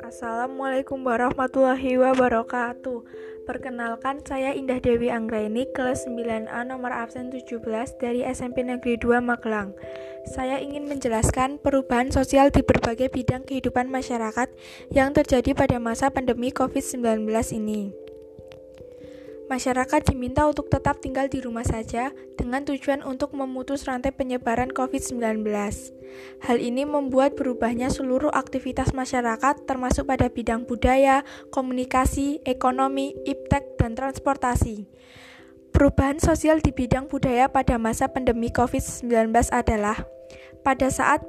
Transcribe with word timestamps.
Assalamualaikum 0.00 1.04
warahmatullahi 1.04 2.00
wabarakatuh. 2.00 3.04
Perkenalkan 3.44 4.24
saya 4.24 4.56
Indah 4.56 4.80
Dewi 4.80 5.12
Anggraini 5.12 5.68
kelas 5.76 6.08
9A 6.08 6.64
nomor 6.64 6.96
absen 6.96 7.28
17 7.28 7.60
dari 8.00 8.24
SMP 8.24 8.64
Negeri 8.64 8.96
2 8.96 9.20
Magelang. 9.20 9.76
Saya 10.32 10.56
ingin 10.64 10.88
menjelaskan 10.88 11.60
perubahan 11.60 12.08
sosial 12.08 12.48
di 12.48 12.64
berbagai 12.64 13.12
bidang 13.12 13.44
kehidupan 13.44 13.92
masyarakat 13.92 14.48
yang 14.96 15.12
terjadi 15.12 15.52
pada 15.52 15.76
masa 15.76 16.08
pandemi 16.08 16.48
COVID-19 16.56 17.28
ini 17.52 17.99
Masyarakat 19.50 20.14
diminta 20.14 20.46
untuk 20.46 20.70
tetap 20.70 21.02
tinggal 21.02 21.26
di 21.26 21.42
rumah 21.42 21.66
saja 21.66 22.14
dengan 22.38 22.62
tujuan 22.62 23.02
untuk 23.02 23.34
memutus 23.34 23.82
rantai 23.82 24.14
penyebaran 24.14 24.70
COVID-19. 24.70 25.42
Hal 26.46 26.62
ini 26.62 26.86
membuat 26.86 27.34
berubahnya 27.34 27.90
seluruh 27.90 28.30
aktivitas 28.30 28.94
masyarakat 28.94 29.66
termasuk 29.66 30.06
pada 30.06 30.30
bidang 30.30 30.70
budaya, 30.70 31.26
komunikasi, 31.50 32.38
ekonomi, 32.46 33.18
iptek, 33.26 33.74
dan 33.74 33.98
transportasi. 33.98 34.86
Perubahan 35.74 36.22
sosial 36.22 36.62
di 36.62 36.70
bidang 36.70 37.10
budaya 37.10 37.50
pada 37.50 37.74
masa 37.74 38.06
pandemi 38.06 38.54
COVID-19 38.54 39.34
adalah 39.50 40.06
pada 40.62 40.94
saat 40.94 41.26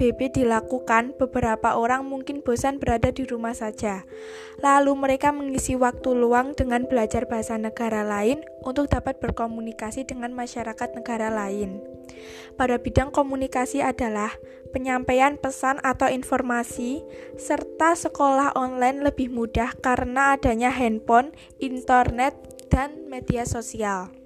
PSBB 0.00 0.32
dilakukan, 0.32 1.12
beberapa 1.20 1.76
orang 1.76 2.08
mungkin 2.08 2.40
bosan 2.40 2.80
berada 2.80 3.12
di 3.12 3.28
rumah 3.28 3.52
saja. 3.52 4.08
Lalu 4.64 4.96
mereka 4.96 5.28
mengisi 5.28 5.76
waktu 5.76 6.16
luang 6.16 6.56
dengan 6.56 6.88
belajar 6.88 7.28
bahasa 7.28 7.60
negara 7.60 8.00
lain 8.00 8.40
untuk 8.64 8.88
dapat 8.88 9.20
berkomunikasi 9.20 10.08
dengan 10.08 10.32
masyarakat 10.32 10.96
negara 10.96 11.28
lain. 11.28 11.84
Pada 12.56 12.80
bidang 12.80 13.12
komunikasi 13.12 13.84
adalah 13.84 14.32
penyampaian 14.72 15.36
pesan 15.36 15.76
atau 15.84 16.08
informasi, 16.08 17.04
serta 17.36 17.92
sekolah 17.92 18.56
online 18.56 19.04
lebih 19.04 19.28
mudah 19.28 19.76
karena 19.84 20.32
adanya 20.40 20.72
handphone, 20.72 21.36
internet, 21.60 22.32
dan 22.72 23.04
media 23.12 23.44
sosial 23.44 24.19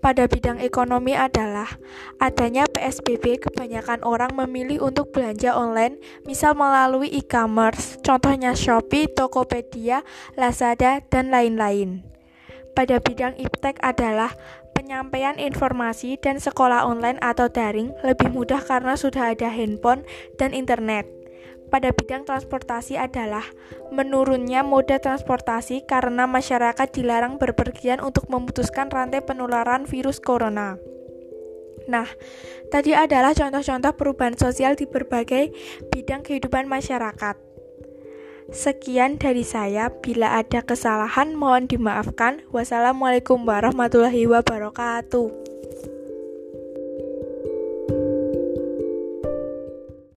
pada 0.00 0.24
bidang 0.24 0.58
ekonomi 0.64 1.12
adalah 1.12 1.68
adanya 2.16 2.64
PSBB 2.64 3.44
kebanyakan 3.44 4.00
orang 4.00 4.32
memilih 4.32 4.88
untuk 4.88 5.12
belanja 5.12 5.52
online 5.52 6.00
misal 6.24 6.56
melalui 6.56 7.12
e-commerce 7.12 8.00
contohnya 8.00 8.56
Shopee, 8.56 9.12
Tokopedia, 9.12 10.00
Lazada, 10.40 11.04
dan 11.12 11.28
lain-lain. 11.28 12.00
Pada 12.72 12.96
bidang 13.02 13.36
iptek 13.36 13.76
adalah 13.84 14.32
penyampaian 14.72 15.36
informasi 15.36 16.16
dan 16.16 16.40
sekolah 16.40 16.88
online 16.88 17.20
atau 17.20 17.52
daring 17.52 17.92
lebih 18.00 18.32
mudah 18.32 18.64
karena 18.64 18.96
sudah 18.96 19.36
ada 19.36 19.52
handphone 19.52 20.00
dan 20.40 20.56
internet 20.56 21.19
pada 21.70 21.94
bidang 21.94 22.26
transportasi 22.26 22.98
adalah 22.98 23.46
menurunnya 23.94 24.66
moda 24.66 24.98
transportasi 24.98 25.86
karena 25.86 26.26
masyarakat 26.26 26.90
dilarang 26.90 27.38
berpergian 27.38 28.02
untuk 28.02 28.26
memutuskan 28.28 28.90
rantai 28.90 29.22
penularan 29.22 29.86
virus 29.86 30.18
corona. 30.18 30.76
Nah, 31.88 32.06
tadi 32.68 32.92
adalah 32.92 33.32
contoh-contoh 33.32 33.94
perubahan 33.96 34.36
sosial 34.36 34.76
di 34.76 34.84
berbagai 34.84 35.54
bidang 35.88 36.26
kehidupan 36.26 36.68
masyarakat. 36.68 37.38
Sekian 38.50 39.14
dari 39.14 39.46
saya, 39.46 39.94
bila 40.02 40.34
ada 40.34 40.66
kesalahan 40.66 41.38
mohon 41.38 41.70
dimaafkan. 41.70 42.42
Wassalamualaikum 42.50 43.46
warahmatullahi 43.46 44.26
wabarakatuh. 44.26 45.49